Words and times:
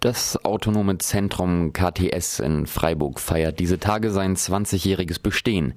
Das 0.00 0.44
autonome 0.44 0.98
Zentrum 0.98 1.72
KTS 1.72 2.38
in 2.38 2.68
Freiburg 2.68 3.18
feiert 3.18 3.58
diese 3.58 3.80
Tage 3.80 4.12
sein 4.12 4.36
20-jähriges 4.36 5.20
Bestehen. 5.20 5.74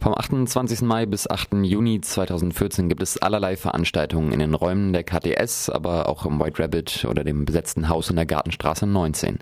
Vom 0.00 0.12
28. 0.12 0.82
Mai 0.82 1.06
bis 1.06 1.30
8. 1.30 1.50
Juni 1.62 2.00
2014 2.00 2.88
gibt 2.88 3.00
es 3.00 3.18
allerlei 3.18 3.56
Veranstaltungen 3.56 4.32
in 4.32 4.40
den 4.40 4.54
Räumen 4.54 4.92
der 4.92 5.04
KTS, 5.04 5.70
aber 5.70 6.08
auch 6.08 6.26
im 6.26 6.40
White 6.40 6.60
Rabbit 6.60 7.06
oder 7.08 7.22
dem 7.22 7.44
besetzten 7.44 7.88
Haus 7.88 8.10
in 8.10 8.16
der 8.16 8.26
Gartenstraße 8.26 8.88
19. 8.88 9.38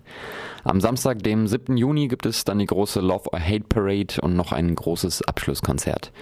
Am 0.63 0.83
Samstag, 0.83 1.22
dem 1.22 1.47
7. 1.47 1.79
Juni, 1.79 2.08
gibt 2.08 2.26
es 2.26 2.45
dann 2.45 2.58
die 2.58 2.67
große 2.67 3.01
Love 3.01 3.33
or 3.33 3.40
Hate 3.40 3.65
Parade 3.67 4.21
und 4.21 4.37
noch 4.37 4.53
ein 4.53 4.74
großes 4.74 5.22
Abschlusskonzert. 5.22 6.13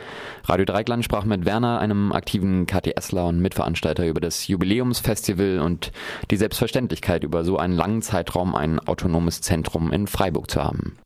Radio 0.45 0.64
Dreikland 0.64 1.04
sprach 1.04 1.25
mit 1.25 1.45
Werner, 1.45 1.80
einem 1.80 2.12
aktiven 2.12 2.66
KTSler 2.66 3.27
und 3.27 3.41
Mitveranstalter, 3.41 4.07
über 4.07 4.20
das 4.20 4.46
Jubiläumsfestival 4.46 5.59
und 5.59 5.91
die 6.30 6.36
Selbstverständlichkeit, 6.36 7.25
über 7.25 7.43
so 7.43 7.57
einen 7.57 7.75
langen 7.75 7.95
Zeitraum 8.02 8.54
ein 8.54 8.78
autonomes 8.80 9.40
Zentrum 9.40 9.92
in 9.92 10.06
Freiburg 10.06 10.50
zu 10.50 10.62
haben. 10.62 10.98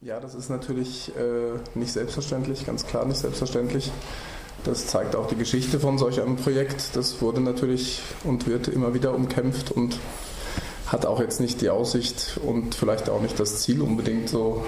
Ja, 0.00 0.20
das 0.20 0.34
ist 0.34 0.50
natürlich 0.50 1.12
äh, 1.16 1.58
nicht 1.74 1.92
selbstverständlich, 1.92 2.66
ganz 2.66 2.86
klar 2.86 3.06
nicht 3.06 3.18
selbstverständlich. 3.18 3.90
Das 4.64 4.86
zeigt 4.86 5.16
auch 5.16 5.26
die 5.26 5.36
Geschichte 5.36 5.80
von 5.80 5.98
solch 5.98 6.20
einem 6.20 6.36
Projekt. 6.36 6.94
Das 6.94 7.20
wurde 7.22 7.40
natürlich 7.40 8.02
und 8.22 8.46
wird 8.46 8.68
immer 8.68 8.94
wieder 8.94 9.14
umkämpft 9.14 9.70
und 9.70 9.98
hat 10.86 11.06
auch 11.06 11.20
jetzt 11.20 11.40
nicht 11.40 11.60
die 11.60 11.70
Aussicht 11.70 12.38
und 12.44 12.74
vielleicht 12.74 13.08
auch 13.08 13.20
nicht 13.20 13.40
das 13.40 13.62
Ziel 13.62 13.80
unbedingt 13.82 14.28
so, 14.28 14.64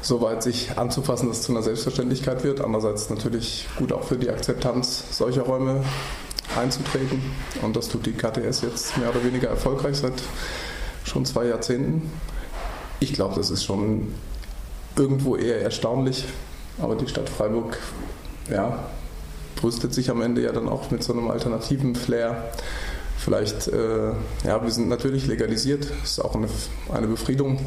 so 0.00 0.20
weit 0.20 0.42
sich 0.42 0.78
anzufassen, 0.78 1.28
dass 1.28 1.38
es 1.38 1.44
zu 1.44 1.52
einer 1.52 1.62
Selbstverständlichkeit 1.62 2.44
wird. 2.44 2.60
Andererseits 2.60 3.10
natürlich 3.10 3.66
gut 3.76 3.92
auch 3.92 4.04
für 4.04 4.16
die 4.16 4.30
Akzeptanz 4.30 5.04
solcher 5.10 5.42
Räume 5.42 5.84
einzutreten. 6.58 7.22
Und 7.62 7.76
das 7.76 7.88
tut 7.88 8.06
die 8.06 8.12
KTS 8.12 8.62
jetzt 8.62 8.96
mehr 8.98 9.10
oder 9.10 9.24
weniger 9.24 9.48
erfolgreich 9.48 9.96
seit 9.96 10.14
schon 11.04 11.24
zwei 11.24 11.46
Jahrzehnten. 11.46 12.10
Ich 13.00 13.12
glaube, 13.12 13.34
das 13.36 13.50
ist 13.50 13.64
schon 13.64 14.14
irgendwo 14.96 15.36
eher 15.36 15.62
erstaunlich. 15.62 16.24
Aber 16.80 16.94
die 16.94 17.08
Stadt 17.08 17.28
Freiburg 17.28 17.78
ja, 18.50 18.88
brüstet 19.56 19.94
sich 19.94 20.10
am 20.10 20.22
Ende 20.22 20.42
ja 20.42 20.52
dann 20.52 20.68
auch 20.68 20.90
mit 20.90 21.02
so 21.02 21.12
einem 21.12 21.30
alternativen 21.30 21.94
Flair 21.94 22.50
vielleicht, 23.18 23.68
äh, 23.68 24.12
ja, 24.44 24.62
wir 24.62 24.70
sind 24.70 24.88
natürlich 24.88 25.26
legalisiert, 25.26 25.88
ist 26.02 26.24
auch 26.24 26.34
eine, 26.34 26.48
eine 26.92 27.08
Befriedung, 27.08 27.58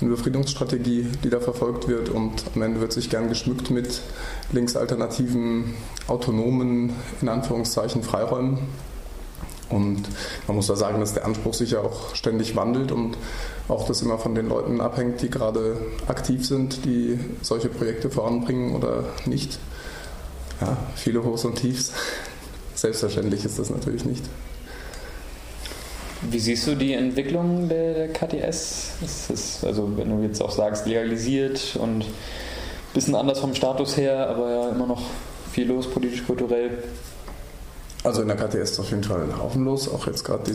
eine 0.00 0.10
Befriedungsstrategie, 0.10 1.06
die 1.22 1.30
da 1.30 1.40
verfolgt 1.40 1.88
wird 1.88 2.08
und 2.08 2.32
am 2.54 2.62
Ende 2.62 2.80
wird 2.80 2.92
sich 2.92 3.10
gern 3.10 3.28
geschmückt 3.28 3.70
mit 3.70 4.00
linksalternativen, 4.52 5.74
autonomen, 6.08 6.92
in 7.20 7.28
Anführungszeichen, 7.28 8.02
Freiräumen. 8.02 8.58
Und 9.70 10.02
man 10.46 10.56
muss 10.56 10.66
da 10.66 10.76
sagen, 10.76 11.00
dass 11.00 11.14
der 11.14 11.24
Anspruch 11.24 11.54
sich 11.54 11.70
ja 11.72 11.80
auch 11.80 12.14
ständig 12.14 12.54
wandelt 12.54 12.92
und 12.92 13.16
auch 13.68 13.86
das 13.86 14.02
immer 14.02 14.18
von 14.18 14.34
den 14.34 14.48
Leuten 14.48 14.80
abhängt, 14.80 15.22
die 15.22 15.30
gerade 15.30 15.76
aktiv 16.06 16.46
sind, 16.46 16.84
die 16.84 17.18
solche 17.40 17.68
Projekte 17.68 18.10
voranbringen 18.10 18.76
oder 18.76 19.04
nicht. 19.24 19.58
Ja, 20.60 20.76
viele 20.94 21.24
Hochs 21.24 21.44
und 21.44 21.56
Tiefs. 21.56 21.92
Selbstverständlich 22.74 23.44
ist 23.44 23.58
das 23.58 23.70
natürlich 23.70 24.04
nicht. 24.04 24.24
Wie 26.30 26.38
siehst 26.38 26.66
du 26.66 26.74
die 26.74 26.94
Entwicklung 26.94 27.68
der, 27.68 28.08
KTS? 28.08 28.92
Es 29.04 29.30
ist, 29.30 29.64
also 29.64 29.90
wenn 29.96 30.08
du 30.08 30.22
jetzt 30.22 30.42
auch 30.42 30.50
sagst, 30.50 30.86
legalisiert 30.86 31.76
und 31.80 32.02
ein 32.02 32.12
bisschen 32.94 33.14
anders 33.14 33.40
vom 33.40 33.54
Status 33.54 33.96
her, 33.96 34.28
aber 34.28 34.50
ja 34.50 34.68
immer 34.70 34.86
noch 34.86 35.02
viel 35.52 35.68
los, 35.68 35.88
politisch, 35.88 36.24
kulturell. 36.26 36.82
Also 38.02 38.22
in 38.22 38.28
der 38.28 38.36
KTS 38.36 38.72
ist 38.72 38.80
auf 38.80 38.90
jeden 38.90 39.04
Fall 39.04 39.22
ein 39.22 39.38
Haufen 39.38 39.64
los, 39.64 39.88
auch 39.88 40.06
jetzt 40.06 40.24
gerade 40.24 40.50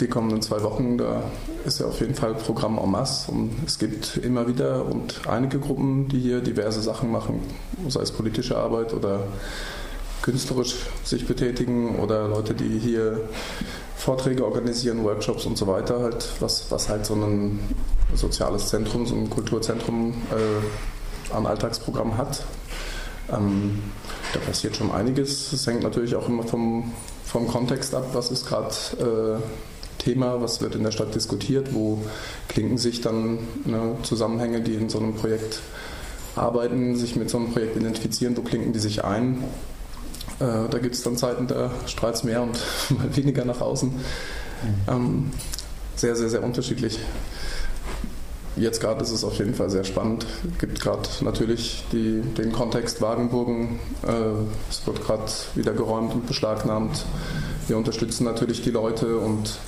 die 0.00 0.06
kommenden 0.08 0.42
zwei 0.42 0.62
Wochen, 0.62 0.98
da 0.98 1.22
ist 1.64 1.78
ja 1.78 1.86
auf 1.86 2.00
jeden 2.00 2.14
Fall 2.14 2.34
Programm 2.34 2.78
en 2.78 2.90
masse 2.90 3.30
und 3.30 3.52
es 3.64 3.78
gibt 3.78 4.16
immer 4.16 4.48
wieder 4.48 4.84
und 4.86 5.28
einige 5.28 5.60
Gruppen, 5.60 6.08
die 6.08 6.18
hier 6.18 6.40
diverse 6.40 6.82
Sachen 6.82 7.10
machen, 7.10 7.40
sei 7.88 8.00
es 8.00 8.10
politische 8.10 8.56
Arbeit 8.56 8.94
oder 8.94 9.20
künstlerisch 10.22 10.74
sich 11.04 11.26
betätigen 11.26 12.00
oder 12.00 12.28
Leute, 12.28 12.54
die 12.54 12.78
hier 12.78 13.20
Vorträge 14.02 14.44
organisieren, 14.44 15.04
Workshops 15.04 15.46
und 15.46 15.56
so 15.56 15.68
weiter, 15.68 16.00
halt, 16.00 16.28
was, 16.40 16.68
was 16.70 16.88
halt 16.88 17.06
so 17.06 17.14
ein 17.14 17.60
soziales 18.14 18.66
Zentrum, 18.66 19.06
so 19.06 19.14
ein 19.14 19.30
Kulturzentrum 19.30 20.12
äh, 20.32 21.32
an 21.32 21.46
Alltagsprogramm 21.46 22.18
hat. 22.18 22.44
Ähm, 23.32 23.80
da 24.32 24.40
passiert 24.40 24.74
schon 24.74 24.90
einiges. 24.90 25.52
Es 25.52 25.68
hängt 25.68 25.84
natürlich 25.84 26.16
auch 26.16 26.28
immer 26.28 26.42
vom, 26.42 26.92
vom 27.24 27.46
Kontext 27.46 27.94
ab, 27.94 28.08
was 28.12 28.32
ist 28.32 28.44
gerade 28.44 28.74
äh, 28.98 30.02
Thema, 30.02 30.42
was 30.42 30.60
wird 30.60 30.74
in 30.74 30.82
der 30.82 30.90
Stadt 30.90 31.14
diskutiert, 31.14 31.72
wo 31.72 32.02
klinken 32.48 32.78
sich 32.78 33.02
dann 33.02 33.38
ne, 33.64 33.96
Zusammenhänge, 34.02 34.62
die 34.62 34.74
in 34.74 34.88
so 34.88 34.98
einem 34.98 35.14
Projekt 35.14 35.60
arbeiten, 36.34 36.96
sich 36.96 37.14
mit 37.14 37.30
so 37.30 37.38
einem 37.38 37.52
Projekt 37.52 37.76
identifizieren, 37.76 38.36
wo 38.36 38.42
klinken 38.42 38.72
die 38.72 38.80
sich 38.80 39.04
ein. 39.04 39.44
Äh, 40.40 40.68
da 40.70 40.78
gibt 40.78 40.94
es 40.94 41.02
dann 41.02 41.16
Zeiten, 41.16 41.46
da 41.46 41.70
strahlt 41.86 42.16
es 42.16 42.24
mehr 42.24 42.42
und 42.42 42.58
mal 42.90 43.16
weniger 43.16 43.44
nach 43.44 43.60
außen. 43.60 43.90
Mhm. 43.90 43.98
Ähm, 44.88 45.30
sehr, 45.96 46.16
sehr, 46.16 46.28
sehr 46.28 46.42
unterschiedlich. 46.42 46.98
Jetzt 48.56 48.80
gerade 48.80 49.02
ist 49.02 49.10
es 49.10 49.24
auf 49.24 49.38
jeden 49.38 49.54
Fall 49.54 49.70
sehr 49.70 49.84
spannend. 49.84 50.26
Es 50.52 50.58
gibt 50.58 50.80
gerade 50.80 51.08
natürlich 51.22 51.84
die, 51.90 52.20
den 52.20 52.52
Kontext 52.52 53.00
Wagenburgen. 53.00 53.78
Äh, 54.06 54.12
es 54.68 54.86
wird 54.86 55.02
gerade 55.02 55.24
wieder 55.54 55.72
geräumt 55.72 56.12
und 56.12 56.26
beschlagnahmt. 56.26 57.06
Wir 57.66 57.78
unterstützen 57.78 58.24
natürlich 58.24 58.60
die 58.62 58.70
Leute 58.70 59.16
und 59.16 59.58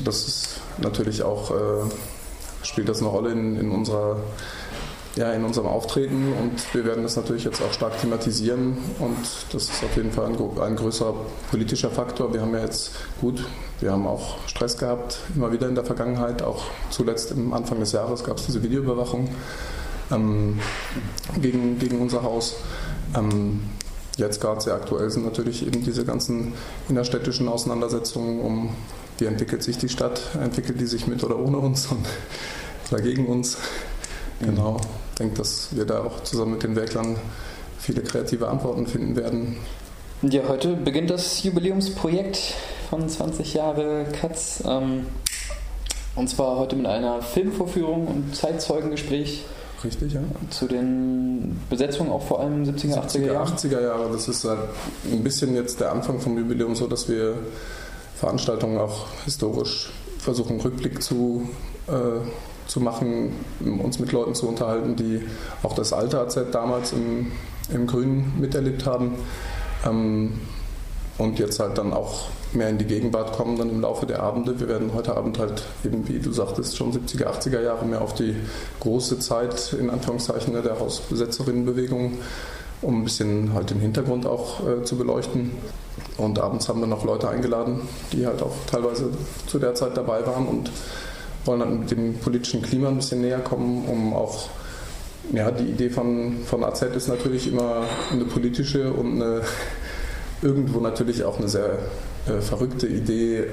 das 0.00 0.26
ist 0.26 0.60
natürlich 0.78 1.22
auch, 1.22 1.52
äh, 1.52 2.64
spielt 2.64 2.88
das 2.88 2.98
eine 2.98 3.08
Rolle 3.08 3.30
in, 3.30 3.56
in 3.56 3.70
unserer 3.70 4.16
ja, 5.16 5.32
in 5.32 5.44
unserem 5.44 5.66
Auftreten 5.66 6.32
und 6.40 6.74
wir 6.74 6.84
werden 6.84 7.02
das 7.02 7.16
natürlich 7.16 7.44
jetzt 7.44 7.62
auch 7.62 7.72
stark 7.72 7.98
thematisieren 8.00 8.76
und 8.98 9.16
das 9.50 9.64
ist 9.64 9.82
auf 9.82 9.96
jeden 9.96 10.12
Fall 10.12 10.26
ein, 10.26 10.36
ein, 10.60 10.76
größerer 10.76 11.14
politischer 11.50 11.90
Faktor. 11.90 12.34
Wir 12.34 12.42
haben 12.42 12.52
ja 12.52 12.60
jetzt 12.60 12.92
gut, 13.20 13.42
wir 13.80 13.92
haben 13.92 14.06
auch 14.06 14.36
Stress 14.46 14.76
gehabt, 14.76 15.18
immer 15.34 15.52
wieder 15.52 15.68
in 15.68 15.74
der 15.74 15.84
Vergangenheit, 15.84 16.42
auch 16.42 16.64
zuletzt 16.90 17.30
im 17.30 17.54
Anfang 17.54 17.80
des 17.80 17.92
Jahres 17.92 18.24
gab 18.24 18.36
es 18.36 18.44
diese 18.46 18.62
Videoüberwachung 18.62 19.28
ähm, 20.10 20.60
gegen, 21.40 21.78
gegen 21.78 21.98
unser 22.00 22.22
Haus. 22.22 22.56
Ähm, 23.16 23.60
jetzt 24.18 24.42
gerade 24.42 24.60
sehr 24.60 24.74
aktuell 24.74 25.08
sind 25.10 25.24
natürlich 25.24 25.66
eben 25.66 25.82
diese 25.82 26.04
ganzen 26.04 26.52
innerstädtischen 26.90 27.48
Auseinandersetzungen 27.48 28.40
um, 28.40 28.76
wie 29.16 29.24
entwickelt 29.24 29.62
sich 29.62 29.78
die 29.78 29.88
Stadt, 29.88 30.20
entwickelt 30.42 30.78
die 30.78 30.86
sich 30.86 31.06
mit 31.06 31.24
oder 31.24 31.38
ohne 31.38 31.56
uns 31.56 31.86
und 31.86 32.04
oder 32.90 33.00
gegen 33.00 33.26
uns. 33.26 33.56
Genau. 34.40 34.76
Ich 35.12 35.18
denke, 35.18 35.38
dass 35.38 35.68
wir 35.74 35.84
da 35.84 36.04
auch 36.04 36.22
zusammen 36.22 36.52
mit 36.52 36.62
den 36.62 36.76
Werklern 36.76 37.16
viele 37.78 38.02
kreative 38.02 38.48
Antworten 38.48 38.86
finden 38.86 39.16
werden. 39.16 39.56
Ja, 40.22 40.42
heute 40.48 40.74
beginnt 40.74 41.10
das 41.10 41.42
Jubiläumsprojekt 41.42 42.54
von 42.90 43.08
20 43.08 43.54
Jahre 43.54 44.06
Katz. 44.20 44.62
Ähm, 44.66 45.06
und 46.14 46.28
zwar 46.28 46.58
heute 46.58 46.76
mit 46.76 46.86
einer 46.86 47.20
Filmvorführung 47.20 48.06
und 48.08 48.34
Zeitzeugengespräch. 48.34 49.44
Richtig, 49.84 50.14
ja. 50.14 50.20
Zu 50.50 50.66
den 50.66 51.60
Besetzungen 51.68 52.10
auch 52.10 52.22
vor 52.22 52.40
allem 52.40 52.64
70er, 52.64 53.06
80er 53.06 53.26
Jahre. 53.26 53.50
80er 53.50 53.82
Jahre, 53.82 54.10
das 54.10 54.26
ist 54.26 54.46
ein 54.46 55.22
bisschen 55.22 55.54
jetzt 55.54 55.80
der 55.80 55.92
Anfang 55.92 56.18
vom 56.18 56.38
Jubiläum 56.38 56.74
so, 56.74 56.86
dass 56.86 57.08
wir 57.08 57.34
Veranstaltungen 58.16 58.78
auch 58.78 59.06
historisch 59.24 59.90
versuchen, 60.18 60.58
Rückblick 60.60 61.02
zu 61.02 61.48
äh, 61.88 61.92
zu 62.66 62.80
machen, 62.80 63.32
uns 63.82 63.98
mit 63.98 64.12
Leuten 64.12 64.34
zu 64.34 64.48
unterhalten, 64.48 64.96
die 64.96 65.22
auch 65.62 65.74
das 65.74 65.92
alte 65.92 66.20
AZ 66.20 66.38
damals 66.52 66.92
im, 66.92 67.32
im 67.72 67.86
Grünen 67.86 68.34
miterlebt 68.38 68.86
haben 68.86 69.14
ähm, 69.84 70.40
und 71.18 71.38
jetzt 71.38 71.60
halt 71.60 71.78
dann 71.78 71.92
auch 71.92 72.28
mehr 72.52 72.68
in 72.68 72.78
die 72.78 72.84
Gegenwart 72.84 73.32
kommen 73.32 73.56
dann 73.58 73.70
im 73.70 73.80
Laufe 73.80 74.06
der 74.06 74.22
Abende. 74.22 74.58
Wir 74.60 74.68
werden 74.68 74.92
heute 74.94 75.16
Abend 75.16 75.38
halt 75.38 75.62
eben, 75.84 76.06
wie 76.08 76.18
du 76.18 76.32
sagtest, 76.32 76.76
schon 76.76 76.92
70er, 76.92 77.26
80er 77.26 77.60
Jahre 77.60 77.84
mehr 77.84 78.02
auf 78.02 78.14
die 78.14 78.36
große 78.80 79.18
Zeit, 79.18 79.74
in 79.78 79.90
Anführungszeichen, 79.90 80.52
ne, 80.52 80.62
der 80.62 80.78
Hausbesetzerinnenbewegung, 80.78 82.18
um 82.82 83.00
ein 83.00 83.04
bisschen 83.04 83.52
halt 83.54 83.70
den 83.70 83.80
Hintergrund 83.80 84.26
auch 84.26 84.66
äh, 84.66 84.82
zu 84.84 84.96
beleuchten. 84.96 85.52
Und 86.18 86.38
abends 86.38 86.68
haben 86.68 86.80
wir 86.80 86.86
noch 86.86 87.04
Leute 87.04 87.28
eingeladen, 87.28 87.80
die 88.12 88.26
halt 88.26 88.42
auch 88.42 88.54
teilweise 88.70 89.10
zu 89.46 89.58
der 89.58 89.74
Zeit 89.74 89.96
dabei 89.96 90.26
waren 90.26 90.46
und 90.46 90.70
wollen 91.46 91.86
dem 91.86 92.14
politischen 92.14 92.62
Klima 92.62 92.88
ein 92.88 92.96
bisschen 92.96 93.20
näher 93.20 93.40
kommen, 93.40 93.86
um 93.86 94.14
auch, 94.14 94.48
ja, 95.32 95.50
die 95.50 95.64
Idee 95.64 95.90
von, 95.90 96.38
von 96.44 96.64
AZ 96.64 96.82
ist 96.82 97.08
natürlich 97.08 97.48
immer 97.48 97.84
eine 98.12 98.24
politische 98.24 98.92
und 98.92 99.22
eine, 99.22 99.42
irgendwo 100.42 100.80
natürlich 100.80 101.24
auch 101.24 101.38
eine 101.38 101.48
sehr 101.48 101.78
äh, 102.28 102.40
verrückte 102.40 102.86
Idee. 102.86 103.44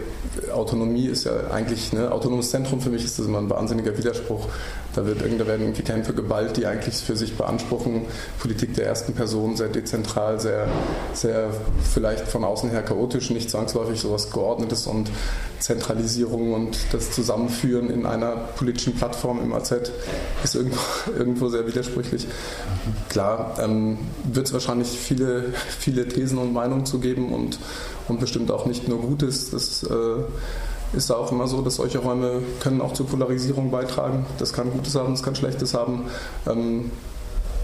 Autonomie 0.51 1.07
ist 1.07 1.25
ja 1.25 1.31
eigentlich, 1.51 1.93
ne, 1.93 2.11
autonomes 2.11 2.49
Zentrum 2.49 2.81
für 2.81 2.89
mich 2.89 3.05
ist 3.05 3.19
das 3.19 3.25
immer 3.25 3.39
ein 3.39 3.49
wahnsinniger 3.49 3.97
Widerspruch. 3.97 4.47
Da, 4.95 5.05
wird, 5.05 5.21
da 5.21 5.47
werden 5.47 5.61
irgendwie 5.61 5.81
Kämpfe 5.81 6.13
geballt, 6.13 6.57
die 6.57 6.65
eigentlich 6.65 6.95
für 6.95 7.15
sich 7.15 7.35
beanspruchen, 7.35 8.03
Politik 8.39 8.75
der 8.75 8.85
ersten 8.85 9.13
Person 9.13 9.55
sehr 9.55 9.69
dezentral, 9.69 10.39
sehr, 10.39 10.67
sehr 11.13 11.49
vielleicht 11.93 12.27
von 12.27 12.43
außen 12.43 12.69
her 12.69 12.83
chaotisch, 12.83 13.29
nicht 13.29 13.49
zwangsläufig 13.49 13.99
sowas 13.99 14.31
Geordnetes 14.31 14.87
und 14.87 15.09
Zentralisierung 15.59 16.53
und 16.53 16.77
das 16.91 17.11
Zusammenführen 17.11 17.89
in 17.89 18.05
einer 18.05 18.35
politischen 18.35 18.95
Plattform 18.95 19.41
im 19.41 19.53
AZ 19.53 19.73
ist 20.43 20.55
irgendwo, 20.55 20.79
irgendwo 21.17 21.49
sehr 21.49 21.65
widersprüchlich. 21.65 22.27
Klar, 23.09 23.55
ähm, 23.59 23.97
wird 24.23 24.47
es 24.47 24.53
wahrscheinlich 24.53 24.89
viele, 24.89 25.45
viele 25.79 26.07
Thesen 26.07 26.37
und 26.37 26.53
Meinungen 26.53 26.85
zu 26.85 26.99
geben 26.99 27.33
und, 27.33 27.59
und 28.07 28.19
bestimmt 28.19 28.51
auch 28.51 28.65
nicht 28.65 28.87
nur 28.87 29.01
Gutes. 29.01 29.51
Das 29.51 29.83
äh, 29.83 30.23
ist 30.93 31.11
auch 31.11 31.31
immer 31.31 31.47
so, 31.47 31.61
dass 31.61 31.75
solche 31.75 31.99
Räume 31.99 32.41
können 32.59 32.81
auch 32.81 32.93
zur 32.93 33.07
Polarisierung 33.07 33.71
beitragen. 33.71 34.25
Das 34.37 34.53
kann 34.53 34.71
Gutes 34.71 34.95
haben, 34.95 35.13
das 35.13 35.23
kann 35.23 35.35
Schlechtes 35.35 35.73
haben. 35.73 36.05
Ähm, 36.47 36.91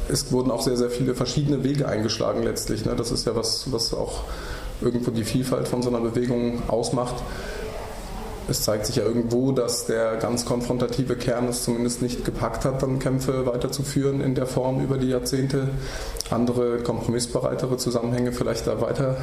es 0.10 0.32
wurden 0.32 0.50
auch 0.52 0.62
sehr, 0.62 0.76
sehr 0.76 0.90
viele 0.90 1.14
verschiedene 1.14 1.64
Wege 1.64 1.88
eingeschlagen 1.88 2.44
letztlich. 2.44 2.86
Ne? 2.86 2.96
Das 2.96 3.12
ist 3.12 3.26
ja 3.26 3.36
was, 3.36 3.72
was 3.72 3.94
auch 3.94 4.24
irgendwo 4.82 5.12
die 5.12 5.24
Vielfalt 5.24 5.68
von 5.68 5.84
so 5.84 5.90
einer 5.90 6.00
Bewegung 6.00 6.64
ausmacht 6.68 7.16
es 8.50 8.64
zeigt 8.64 8.86
sich 8.86 8.98
ja 8.98 9.04
irgendwo, 9.04 9.52
dass 9.52 9.86
der 9.86 10.18
ganz 10.18 10.46
konfrontative 10.46 11.16
Kern 11.16 11.48
es 11.48 11.64
zumindest 11.64 12.02
nicht 12.02 12.26
gepackt 12.26 12.66
hat, 12.66 12.82
dann 12.82 13.00
Kämpfe 13.00 13.46
weiterzuführen 13.46 14.22
in 14.22 14.36
der 14.36 14.46
Form 14.46 14.84
über 14.84 14.98
die 14.98 15.10
Jahrzehnte. 15.10 15.70
Andere 16.30 16.80
kompromissbereitere 16.80 17.78
Zusammenhänge 17.78 18.32
vielleicht 18.32 18.68
da 18.68 18.82
weiterge 18.82 19.18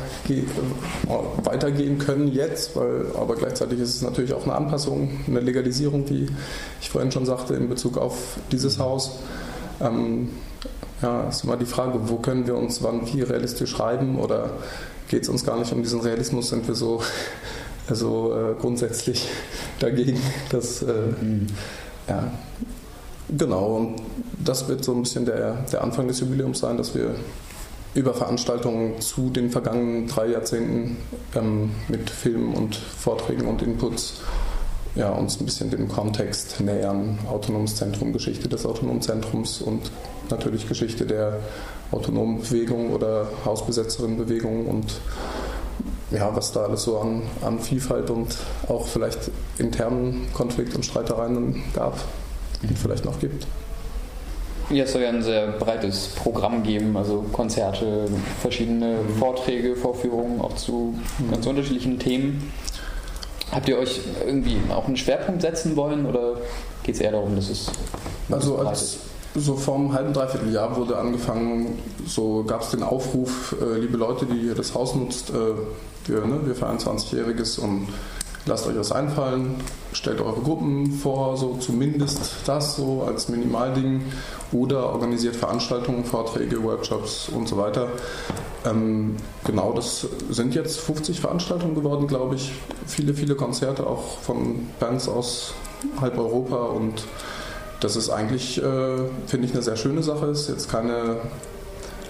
weitergehen 1.44 1.98
können 1.98 2.28
jetzt, 2.28 2.74
weil, 2.76 3.06
aber 3.14 3.36
gleichzeitig 3.36 3.78
ist 3.80 3.94
es 3.94 4.02
natürlich 4.02 4.34
auch 4.34 4.44
eine 4.44 4.54
Anpassung, 4.54 5.10
eine 5.26 5.40
Legalisierung, 5.40 6.08
wie 6.08 6.28
ich 6.80 6.90
vorhin 6.90 7.12
schon 7.12 7.26
sagte, 7.26 7.54
in 7.54 7.68
Bezug 7.68 7.98
auf 7.98 8.38
dieses 8.50 8.78
Haus. 8.78 9.18
Ähm, 9.80 10.30
ja, 11.02 11.28
ist 11.28 11.44
immer 11.44 11.56
die 11.56 11.66
Frage, 11.66 12.08
wo 12.08 12.16
können 12.16 12.46
wir 12.46 12.56
uns 12.56 12.82
wann 12.82 13.06
wie 13.12 13.22
realistisch 13.22 13.70
schreiben 13.70 14.18
oder 14.18 14.50
geht 15.08 15.22
es 15.22 15.28
uns 15.28 15.44
gar 15.44 15.58
nicht 15.58 15.72
um 15.72 15.82
diesen 15.82 16.00
Realismus, 16.00 16.48
sind 16.48 16.66
wir 16.66 16.74
so 16.74 17.02
also 17.88 18.34
äh, 18.34 18.54
grundsätzlich 18.60 19.28
dagegen, 19.78 20.20
dass 20.50 20.82
äh, 20.82 20.92
mhm. 21.20 21.46
ja, 22.08 22.32
genau, 23.36 23.76
und 23.76 24.02
das 24.44 24.68
wird 24.68 24.84
so 24.84 24.92
ein 24.92 25.02
bisschen 25.02 25.24
der, 25.24 25.64
der 25.72 25.82
Anfang 25.82 26.08
des 26.08 26.20
Jubiläums 26.20 26.60
sein, 26.60 26.76
dass 26.76 26.94
wir 26.94 27.14
über 27.94 28.12
Veranstaltungen 28.12 29.00
zu 29.00 29.30
den 29.30 29.50
vergangenen 29.50 30.06
drei 30.06 30.26
Jahrzehnten 30.26 30.98
ähm, 31.34 31.70
mit 31.88 32.10
Filmen 32.10 32.54
und 32.54 32.76
Vorträgen 32.76 33.46
und 33.46 33.62
Inputs 33.62 34.20
ja, 34.94 35.10
uns 35.10 35.40
ein 35.40 35.44
bisschen 35.46 35.70
dem 35.70 35.88
Kontext 35.88 36.60
nähern. 36.60 37.18
Autonomes 37.28 37.76
Zentrum, 37.76 38.12
Geschichte 38.12 38.48
des 38.48 38.66
Autonomen 38.66 39.02
Zentrums 39.02 39.60
und 39.60 39.90
natürlich 40.30 40.68
Geschichte 40.68 41.06
der 41.06 41.40
autonomen 41.92 42.40
Bewegung 42.40 42.92
oder 42.92 43.28
Hausbesetzerinnenbewegung 43.44 44.66
und 44.66 45.00
ja, 46.10 46.34
was 46.34 46.52
da 46.52 46.64
alles 46.64 46.84
so 46.84 46.98
an, 46.98 47.22
an 47.42 47.58
Vielfalt 47.58 48.10
und 48.10 48.36
auch 48.68 48.86
vielleicht 48.86 49.30
internen 49.58 50.28
Konflikt 50.32 50.74
und 50.74 50.84
Streitereien 50.84 51.62
gab 51.74 51.98
und 52.62 52.78
vielleicht 52.78 53.04
noch 53.04 53.18
gibt. 53.18 53.46
Ja, 54.70 54.82
es 54.82 54.92
soll 54.92 55.02
ja 55.02 55.10
ein 55.10 55.22
sehr 55.22 55.48
breites 55.52 56.08
Programm 56.08 56.64
geben, 56.64 56.96
also 56.96 57.24
Konzerte, 57.32 58.08
verschiedene 58.40 58.96
mhm. 58.96 59.18
Vorträge, 59.18 59.76
Vorführungen 59.76 60.40
auch 60.40 60.56
zu 60.56 60.94
mhm. 61.18 61.30
ganz 61.30 61.46
unterschiedlichen 61.46 61.98
Themen. 62.00 62.52
Habt 63.52 63.68
ihr 63.68 63.78
euch 63.78 64.00
irgendwie 64.26 64.56
auch 64.70 64.86
einen 64.86 64.96
Schwerpunkt 64.96 65.42
setzen 65.42 65.76
wollen 65.76 66.04
oder 66.04 66.38
geht 66.82 66.96
es 66.96 67.00
eher 67.00 67.12
darum, 67.12 67.36
dass 67.36 67.48
es. 67.48 67.70
Also 68.28 68.58
als, 68.58 68.98
so 69.36 69.56
vom 69.56 69.92
halben, 69.92 70.12
dreiviertel 70.12 70.52
Jahr 70.52 70.76
wurde 70.76 70.96
angefangen, 70.96 71.78
so 72.06 72.44
gab 72.44 72.62
es 72.62 72.70
den 72.70 72.82
Aufruf, 72.82 73.54
äh, 73.60 73.78
liebe 73.78 73.96
Leute, 73.96 74.26
die 74.26 74.46
ihr 74.46 74.54
das 74.54 74.74
Haus 74.74 74.94
nutzt, 74.94 75.30
äh, 75.30 75.54
wir, 76.06 76.24
ne, 76.24 76.40
wir 76.44 76.54
feiern 76.54 76.78
20-Jähriges 76.78 77.58
und 77.58 77.88
lasst 78.46 78.66
euch 78.66 78.78
was 78.78 78.92
einfallen, 78.92 79.56
stellt 79.92 80.20
eure 80.20 80.40
Gruppen 80.40 80.92
vor, 80.92 81.36
so 81.36 81.56
zumindest 81.58 82.36
das 82.46 82.76
so 82.76 83.02
als 83.02 83.28
Minimalding 83.28 84.02
oder 84.52 84.90
organisiert 84.90 85.34
Veranstaltungen, 85.34 86.04
Vorträge, 86.04 86.62
Workshops 86.62 87.28
und 87.28 87.48
so 87.48 87.56
weiter. 87.56 87.88
Ähm, 88.64 89.16
genau, 89.44 89.72
das 89.72 90.06
sind 90.30 90.54
jetzt 90.54 90.80
50 90.80 91.20
Veranstaltungen 91.20 91.74
geworden, 91.74 92.06
glaube 92.06 92.36
ich. 92.36 92.52
Viele, 92.86 93.14
viele 93.14 93.34
Konzerte 93.34 93.86
auch 93.86 94.18
von 94.18 94.68
Bands 94.78 95.08
aus 95.08 95.52
halb 96.00 96.16
Europa 96.16 96.56
und 96.56 97.04
das 97.80 97.96
ist 97.96 98.10
eigentlich, 98.10 98.58
äh, 98.58 98.96
finde 99.26 99.46
ich, 99.46 99.52
eine 99.52 99.62
sehr 99.62 99.76
schöne 99.76 100.02
Sache. 100.02 100.26
Ist 100.26 100.48
jetzt 100.48 100.70
keine 100.70 101.18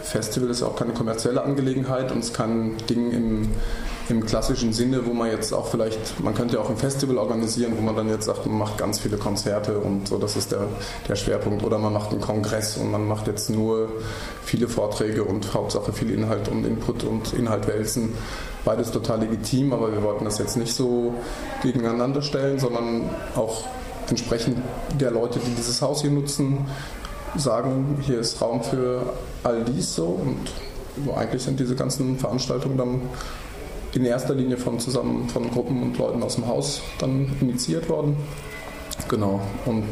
Festival 0.06 0.50
ist 0.50 0.62
auch 0.62 0.76
keine 0.76 0.92
kommerzielle 0.92 1.42
Angelegenheit 1.42 2.12
und 2.12 2.20
es 2.20 2.32
kann 2.32 2.76
Ding 2.88 3.10
im, 3.10 3.48
im 4.08 4.24
klassischen 4.24 4.72
Sinne, 4.72 5.04
wo 5.04 5.12
man 5.12 5.30
jetzt 5.30 5.52
auch 5.52 5.66
vielleicht, 5.66 6.20
man 6.22 6.32
könnte 6.34 6.54
ja 6.54 6.60
auch 6.60 6.70
ein 6.70 6.76
Festival 6.76 7.18
organisieren, 7.18 7.72
wo 7.76 7.82
man 7.82 7.96
dann 7.96 8.08
jetzt 8.08 8.26
sagt, 8.26 8.46
man 8.46 8.56
macht 8.56 8.78
ganz 8.78 9.00
viele 9.00 9.16
Konzerte 9.16 9.78
und 9.78 10.06
so, 10.06 10.16
das 10.16 10.36
ist 10.36 10.52
der, 10.52 10.68
der 11.08 11.16
Schwerpunkt. 11.16 11.64
Oder 11.64 11.78
man 11.78 11.92
macht 11.92 12.12
einen 12.12 12.20
Kongress 12.20 12.76
und 12.76 12.92
man 12.92 13.06
macht 13.08 13.26
jetzt 13.26 13.50
nur 13.50 13.88
viele 14.44 14.68
Vorträge 14.68 15.24
und 15.24 15.52
Hauptsache 15.52 15.92
viel 15.92 16.10
Inhalt 16.10 16.48
und 16.48 16.64
Input 16.64 17.02
und 17.02 17.32
Inhalt 17.32 17.66
wälzen. 17.66 18.14
Beides 18.64 18.92
total 18.92 19.20
legitim, 19.20 19.72
aber 19.72 19.92
wir 19.92 20.02
wollten 20.02 20.24
das 20.24 20.38
jetzt 20.38 20.56
nicht 20.56 20.74
so 20.74 21.14
gegeneinander 21.62 22.22
stellen, 22.22 22.60
sondern 22.60 23.10
auch 23.34 23.64
entsprechend 24.08 24.58
der 25.00 25.10
Leute, 25.10 25.38
die 25.38 25.54
dieses 25.54 25.82
Haus 25.82 26.02
hier 26.02 26.10
nutzen, 26.10 26.66
sagen, 27.36 27.98
hier 28.02 28.20
ist 28.20 28.40
Raum 28.40 28.62
für 28.62 29.14
all 29.42 29.64
dies 29.64 29.94
so 29.94 30.06
und 30.06 30.38
so 31.04 31.14
eigentlich 31.14 31.42
sind 31.42 31.60
diese 31.60 31.74
ganzen 31.74 32.18
Veranstaltungen 32.18 32.78
dann 32.78 33.02
in 33.94 34.04
erster 34.04 34.34
Linie 34.34 34.56
von 34.56 34.78
zusammen 34.78 35.28
von 35.28 35.50
Gruppen 35.50 35.82
und 35.82 35.98
Leuten 35.98 36.22
aus 36.22 36.36
dem 36.36 36.46
Haus 36.46 36.82
dann 36.98 37.34
initiiert 37.40 37.88
worden. 37.88 38.16
Genau. 39.08 39.40
Und 39.64 39.84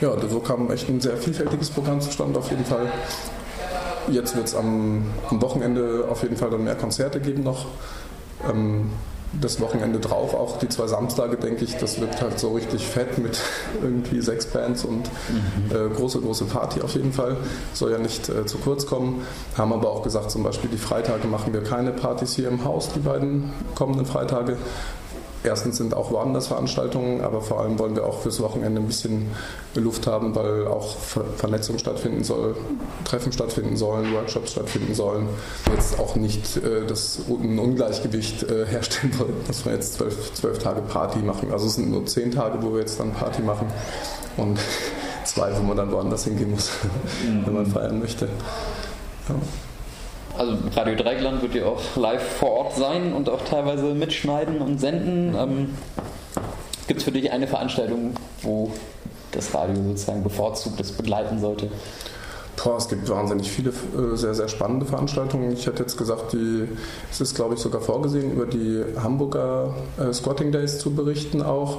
ja, 0.00 0.12
so 0.28 0.40
kam 0.40 0.70
echt 0.70 0.88
ein 0.88 1.00
sehr 1.00 1.16
vielfältiges 1.16 1.70
Programm 1.70 2.00
zustande 2.00 2.38
auf 2.38 2.50
jeden 2.50 2.64
Fall. 2.64 2.92
Jetzt 4.10 4.34
wird 4.36 4.46
es 4.46 4.54
am, 4.54 5.04
am, 5.30 5.40
Wochenende 5.42 6.06
auf 6.10 6.22
jeden 6.22 6.36
Fall 6.36 6.50
dann 6.50 6.64
mehr 6.64 6.74
Konzerte 6.74 7.20
geben 7.20 7.44
noch. 7.44 7.66
Ähm, 8.48 8.90
das 9.40 9.60
Wochenende 9.60 9.98
drauf, 9.98 10.34
auch 10.34 10.58
die 10.58 10.68
zwei 10.68 10.86
Samstage, 10.86 11.36
denke 11.36 11.64
ich, 11.64 11.76
das 11.76 12.00
wird 12.00 12.20
halt 12.20 12.38
so 12.38 12.52
richtig 12.52 12.86
fett 12.86 13.18
mit 13.18 13.40
irgendwie 13.82 14.20
sechs 14.20 14.46
Bands 14.46 14.84
und 14.84 15.08
mhm. 15.08 15.74
äh, 15.74 15.88
große, 15.94 16.20
große 16.20 16.44
Party 16.44 16.82
auf 16.82 16.94
jeden 16.94 17.12
Fall. 17.12 17.36
Soll 17.72 17.92
ja 17.92 17.98
nicht 17.98 18.28
äh, 18.28 18.46
zu 18.46 18.58
kurz 18.58 18.86
kommen. 18.86 19.26
Haben 19.56 19.72
aber 19.72 19.90
auch 19.90 20.02
gesagt, 20.02 20.30
zum 20.30 20.42
Beispiel 20.42 20.70
die 20.70 20.78
Freitage 20.78 21.26
machen 21.26 21.52
wir 21.52 21.62
keine 21.62 21.92
Partys 21.92 22.34
hier 22.34 22.48
im 22.48 22.64
Haus, 22.64 22.90
die 22.94 23.00
beiden 23.00 23.52
kommenden 23.74 24.06
Freitage, 24.06 24.56
Erstens 25.44 25.76
sind 25.76 25.94
auch 25.94 26.12
woanders 26.12 26.46
Veranstaltungen, 26.46 27.20
aber 27.20 27.40
vor 27.40 27.60
allem 27.60 27.78
wollen 27.78 27.96
wir 27.96 28.06
auch 28.06 28.20
fürs 28.20 28.40
Wochenende 28.40 28.80
ein 28.80 28.86
bisschen 28.86 29.28
Luft 29.74 30.06
haben, 30.06 30.36
weil 30.36 30.68
auch 30.68 30.96
Vernetzung 31.36 31.78
stattfinden 31.78 32.22
soll, 32.22 32.54
Treffen 33.04 33.32
stattfinden 33.32 33.76
sollen, 33.76 34.12
Workshops 34.14 34.52
stattfinden 34.52 34.94
sollen. 34.94 35.28
Jetzt 35.74 35.98
auch 35.98 36.14
nicht 36.14 36.58
äh, 36.58 36.86
das, 36.86 37.20
ein 37.28 37.58
Ungleichgewicht 37.58 38.44
äh, 38.44 38.66
herstellen 38.70 39.18
wollen, 39.18 39.34
dass 39.48 39.64
wir 39.64 39.72
jetzt 39.72 39.94
zwölf, 39.94 40.32
zwölf 40.34 40.58
Tage 40.58 40.80
Party 40.82 41.18
machen. 41.18 41.50
Also 41.52 41.66
es 41.66 41.74
sind 41.74 41.90
nur 41.90 42.06
zehn 42.06 42.30
Tage, 42.30 42.62
wo 42.62 42.72
wir 42.72 42.80
jetzt 42.80 43.00
dann 43.00 43.12
Party 43.12 43.42
machen 43.42 43.66
und 44.36 44.60
zwei, 45.24 45.56
wo 45.58 45.62
man 45.62 45.76
dann 45.76 45.90
woanders 45.90 46.24
hingehen 46.24 46.52
muss, 46.52 46.70
wenn 47.44 47.54
man 47.54 47.66
feiern 47.66 47.98
möchte. 47.98 48.28
Ja. 49.28 49.34
Also 50.36 50.56
Radio 50.74 50.94
Dreigland 50.94 51.42
wird 51.42 51.54
ja 51.54 51.66
auch 51.66 51.80
live 51.96 52.22
vor 52.22 52.50
Ort 52.52 52.76
sein 52.76 53.12
und 53.12 53.28
auch 53.28 53.44
teilweise 53.44 53.94
mitschneiden 53.94 54.60
und 54.60 54.80
senden. 54.80 55.34
Ähm, 55.36 55.74
Gibt 56.86 57.00
es 57.00 57.04
für 57.04 57.12
dich 57.12 57.30
eine 57.30 57.46
Veranstaltung, 57.46 58.14
wo 58.42 58.70
das 59.32 59.54
Radio 59.54 59.76
sozusagen 59.76 60.22
bevorzugt 60.22 60.80
das 60.80 60.92
begleiten 60.92 61.40
sollte? 61.40 61.68
Boah, 62.62 62.76
es 62.76 62.88
gibt 62.88 63.08
wahnsinnig 63.08 63.50
viele 63.50 63.70
äh, 63.70 64.16
sehr, 64.16 64.34
sehr 64.34 64.48
spannende 64.48 64.86
Veranstaltungen. 64.86 65.52
Ich 65.52 65.66
hätte 65.66 65.82
jetzt 65.82 65.96
gesagt, 65.96 66.32
die, 66.32 66.68
es 67.10 67.20
ist, 67.20 67.34
glaube 67.34 67.54
ich, 67.54 67.60
sogar 67.60 67.80
vorgesehen, 67.80 68.32
über 68.32 68.46
die 68.46 68.84
Hamburger 69.02 69.74
äh, 69.98 70.12
Squatting 70.12 70.52
Days 70.52 70.78
zu 70.78 70.94
berichten 70.94 71.42
auch. 71.42 71.78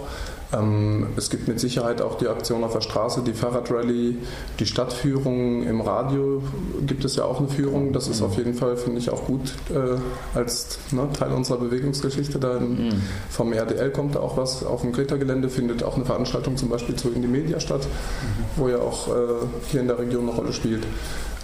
Ähm, 0.54 1.08
es 1.18 1.30
gibt 1.30 1.48
mit 1.48 1.60
Sicherheit 1.60 2.02
auch 2.02 2.18
die 2.18 2.28
Aktion 2.28 2.64
auf 2.64 2.74
der 2.74 2.82
Straße, 2.82 3.22
die 3.24 3.34
Fahrradrallye, 3.34 4.16
die 4.60 4.66
Stadtführung 4.66 5.64
im 5.64 5.82
Radio 5.82 6.44
gibt 6.86 7.06
es 7.06 7.16
ja 7.16 7.26
auch 7.26 7.40
eine 7.40 7.50
Führung. 7.50 7.94
Das 7.94 8.08
ist 8.08 8.22
auf 8.22 8.38
jeden 8.38 8.54
Fall, 8.54 8.78
finde 8.78 9.00
ich, 9.00 9.10
auch 9.10 9.26
gut 9.26 9.54
äh, 9.70 10.38
als 10.38 10.80
ne, 10.92 11.08
Teil 11.14 11.32
unserer 11.32 11.58
Bewegungsgeschichte. 11.58 12.40
Da 12.40 12.58
im, 12.58 12.88
mhm. 12.88 13.02
vom 13.30 13.52
RDL 13.54 13.92
kommt 13.92 14.16
da 14.16 14.20
auch 14.20 14.38
was. 14.38 14.64
Auf 14.64 14.82
dem 14.82 14.92
Greta-Gelände 14.92 15.50
findet 15.50 15.84
auch 15.84 15.96
eine 15.96 16.06
Veranstaltung 16.06 16.58
zum 16.58 16.70
Beispiel 16.70 16.96
zu 16.96 17.10
Indie 17.10 17.28
Media 17.28 17.60
statt, 17.60 17.82
mhm. 17.82 18.62
wo 18.62 18.70
ja 18.70 18.78
auch 18.78 19.08
äh, 19.08 19.12
hier 19.70 19.82
in 19.82 19.88
der 19.88 20.00
Region 20.00 20.24
eine 20.24 20.38
Rolle 20.38 20.54
spielt. 20.54 20.84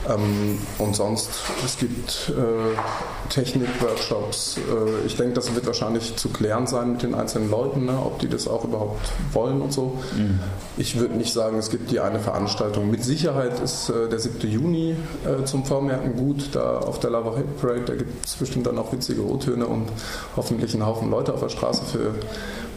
Ähm, 0.08 0.58
und 0.78 0.96
sonst, 0.96 1.30
es 1.66 1.78
gibt 1.78 2.30
äh, 2.30 3.30
Technik-Workshops. 3.30 4.58
Äh, 4.58 5.06
ich 5.06 5.18
denke, 5.18 5.34
das 5.34 5.54
wird 5.54 5.66
wahrscheinlich 5.68 6.16
zu 6.16 6.30
klären 6.30 6.68
sein 6.68 6.94
mit 6.94 7.04
den 7.04 7.14
einzelnen 7.14 7.50
Leuten, 7.50 7.86
ne, 7.86 8.00
ob 8.00 8.20
die 8.20 8.30
das 8.30 8.48
auch 8.48 8.64
überhaupt 8.64 9.02
wollen 9.34 9.62
und 9.62 9.74
so. 9.74 10.00
Mhm. 10.16 10.40
Ich 10.78 10.98
würde 10.98 11.16
nicht 11.16 11.34
sagen, 11.34 11.58
es 11.58 11.70
gibt 11.70 11.92
die 11.92 12.00
eine 12.00 12.20
Veranstaltung. 12.20 12.90
Mit 12.90 13.04
Sicherheit 13.04 13.60
ist 13.60 13.90
äh, 13.90 14.08
der 14.08 14.20
7. 14.20 14.50
Juni 14.50 14.96
äh, 15.26 15.44
zum 15.44 15.66
Vormerken 15.66 16.16
gut, 16.16 16.50
da 16.54 16.78
auf 16.78 17.00
der 17.00 17.10
Lava 17.10 17.36
Hit 17.36 17.60
Parade, 17.60 17.82
da 17.82 17.96
gibt 17.96 18.26
es 18.26 18.36
bestimmt 18.36 18.68
dann 18.68 18.78
auch 18.78 18.94
witzige 18.94 19.26
O-Töne 19.26 19.68
und 19.68 19.90
hoffentlich 20.38 20.74
einen 20.74 20.86
Haufen 20.86 21.10
Leute 21.10 21.34
auf 21.34 21.42
der 21.42 21.50
Straße 21.50 21.84
für 21.84 22.16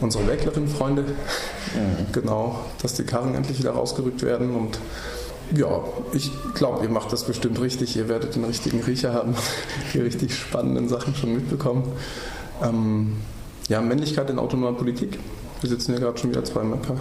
unsere 0.01 0.27
Wäglerin-Freunde. 0.27 1.03
Mhm. 1.03 1.13
Genau, 2.11 2.59
dass 2.81 2.93
die 2.93 3.03
Karren 3.03 3.33
endlich 3.33 3.59
wieder 3.59 3.71
rausgerückt 3.71 4.21
werden 4.21 4.55
und 4.55 4.77
ja, 5.55 5.83
ich 6.13 6.31
glaube, 6.55 6.83
ihr 6.83 6.89
macht 6.89 7.11
das 7.11 7.25
bestimmt 7.25 7.59
richtig. 7.61 7.95
Ihr 7.95 8.07
werdet 8.09 8.35
den 8.35 8.43
richtigen 8.43 8.81
Riecher 8.81 9.13
haben, 9.13 9.35
die 9.93 9.99
richtig 9.99 10.35
spannenden 10.35 10.89
Sachen 10.89 11.15
schon 11.15 11.33
mitbekommen. 11.33 11.83
Ähm, 12.61 13.17
ja, 13.67 13.81
Männlichkeit 13.81 14.29
in 14.29 14.39
autonomer 14.39 14.73
Politik. 14.73 15.19
Wir 15.61 15.69
sitzen 15.69 15.93
hier 15.93 16.01
gerade 16.01 16.17
schon 16.17 16.29
wieder 16.29 16.43
zwei 16.43 16.63
Möpper. 16.63 16.95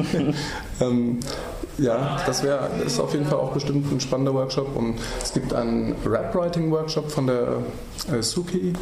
ähm, 0.80 1.20
ja, 1.78 2.20
das 2.26 2.42
wäre 2.42 2.68
ist 2.84 3.00
auf 3.00 3.12
jeden 3.12 3.24
Fall 3.26 3.38
auch 3.38 3.52
bestimmt 3.52 3.92
ein 3.92 4.00
spannender 4.00 4.34
Workshop. 4.34 4.76
Und 4.76 4.96
es 5.22 5.32
gibt 5.32 5.54
einen 5.54 5.94
Rap-Writing-Workshop 6.04 7.10
von 7.10 7.26
der 7.26 7.58
äh, 8.12 8.20
Suki, 8.22 8.74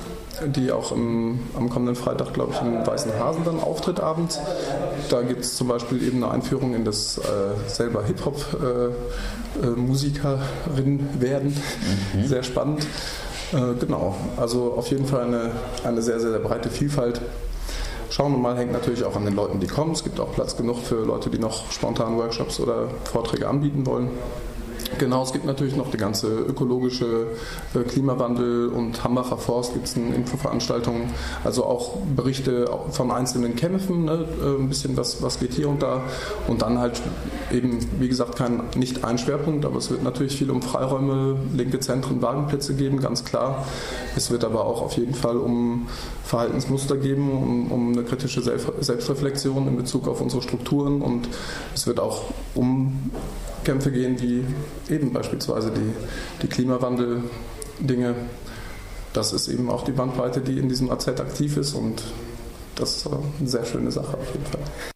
die 0.46 0.72
auch 0.72 0.90
im, 0.92 1.40
am 1.56 1.70
kommenden 1.70 1.96
Freitag, 1.96 2.34
glaube 2.34 2.52
ich, 2.54 2.60
in 2.60 2.86
Weißen 2.86 3.18
Hasen 3.18 3.44
dann 3.44 3.60
auftritt 3.60 4.00
abends. 4.00 4.38
Da 5.08 5.22
gibt 5.22 5.40
es 5.42 5.56
zum 5.56 5.68
Beispiel 5.68 6.02
eben 6.02 6.22
eine 6.22 6.32
Einführung 6.32 6.74
in 6.74 6.84
das 6.84 7.16
äh, 7.18 7.22
selber 7.68 8.04
Hip-Hop-Musikerin 8.04 11.00
äh, 11.00 11.16
äh 11.16 11.20
werden. 11.20 11.56
Mhm. 12.14 12.26
Sehr 12.26 12.42
spannend. 12.42 12.86
Äh, 13.52 13.74
genau, 13.78 14.16
also 14.36 14.74
auf 14.76 14.88
jeden 14.88 15.06
Fall 15.06 15.24
eine, 15.24 15.52
eine 15.84 16.02
sehr, 16.02 16.18
sehr, 16.20 16.30
sehr 16.30 16.40
breite 16.40 16.70
Vielfalt. 16.70 17.20
Schauen 18.10 18.32
wir 18.32 18.38
mal, 18.38 18.56
hängt 18.56 18.72
natürlich 18.72 19.04
auch 19.04 19.14
an 19.14 19.24
den 19.24 19.36
Leuten, 19.36 19.60
die 19.60 19.68
kommen. 19.68 19.92
Es 19.92 20.02
gibt 20.02 20.18
auch 20.18 20.32
Platz 20.32 20.56
genug 20.56 20.78
für 20.78 21.04
Leute, 21.04 21.30
die 21.30 21.38
noch 21.38 21.70
spontan 21.70 22.16
Workshops 22.16 22.58
oder 22.58 22.88
Vorträge 23.04 23.48
anbieten 23.48 23.86
wollen. 23.86 24.10
Genau, 24.98 25.22
es 25.22 25.32
gibt 25.32 25.44
natürlich 25.44 25.76
noch 25.76 25.90
die 25.90 25.96
ganze 25.96 26.28
ökologische 26.28 27.28
äh, 27.74 27.80
Klimawandel 27.80 28.68
und 28.68 29.02
Hambacher 29.02 29.38
Forst 29.38 29.72
gibt 29.74 29.86
es 29.86 29.96
eine 29.96 30.14
Infoveranstaltung, 30.14 31.10
also 31.44 31.64
auch 31.64 31.96
Berichte 32.16 32.68
von 32.90 33.10
einzelnen 33.10 33.56
Kämpfen, 33.56 34.04
ne, 34.06 34.26
äh, 34.42 34.60
ein 34.60 34.68
bisschen 34.68 34.96
was, 34.96 35.22
was 35.22 35.38
geht 35.38 35.54
hier 35.54 35.68
und 35.68 35.82
da. 35.82 36.02
Und 36.48 36.62
dann 36.62 36.78
halt 36.78 37.00
eben, 37.52 37.78
wie 37.98 38.08
gesagt, 38.08 38.36
kein, 38.36 38.62
nicht 38.76 39.04
ein 39.04 39.18
Schwerpunkt, 39.18 39.64
aber 39.64 39.78
es 39.78 39.90
wird 39.90 40.02
natürlich 40.02 40.36
viel 40.36 40.50
um 40.50 40.60
Freiräume, 40.60 41.36
linke 41.54 41.80
Zentren, 41.80 42.20
Wagenplätze 42.20 42.74
geben, 42.74 43.00
ganz 43.00 43.24
klar. 43.24 43.64
Es 44.16 44.30
wird 44.30 44.44
aber 44.44 44.64
auch 44.66 44.82
auf 44.82 44.96
jeden 44.96 45.14
Fall 45.14 45.36
um 45.36 45.88
Verhaltensmuster 46.24 46.96
geben, 46.96 47.30
um, 47.30 47.72
um 47.72 47.92
eine 47.92 48.02
kritische 48.02 48.42
Selbstreflexion 48.42 49.68
in 49.68 49.76
Bezug 49.76 50.08
auf 50.08 50.20
unsere 50.20 50.42
Strukturen. 50.42 51.00
Und 51.00 51.28
es 51.74 51.86
wird 51.86 52.00
auch 52.00 52.24
um 52.54 53.10
Kämpfe 53.64 53.90
gehen, 53.90 54.20
wie 54.20 54.44
eben 54.92 55.12
beispielsweise 55.12 55.70
die, 55.70 55.92
die 56.42 56.46
Klimawandel-Dinge. 56.48 58.14
Das 59.12 59.32
ist 59.32 59.48
eben 59.48 59.70
auch 59.70 59.84
die 59.84 59.92
Bandbreite, 59.92 60.40
die 60.40 60.58
in 60.58 60.68
diesem 60.68 60.90
AZ 60.90 61.08
aktiv 61.08 61.56
ist 61.56 61.74
und 61.74 62.02
das 62.76 62.96
ist 62.96 63.06
eine 63.06 63.48
sehr 63.48 63.64
schöne 63.64 63.90
Sache 63.90 64.16
auf 64.16 64.32
jeden 64.32 64.46
Fall. 64.46 64.90